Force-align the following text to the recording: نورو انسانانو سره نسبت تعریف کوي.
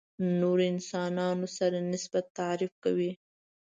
نورو 0.39 0.63
انسانانو 0.73 1.47
سره 1.57 1.77
نسبت 1.93 2.25
تعریف 2.39 2.73
کوي. 2.83 3.11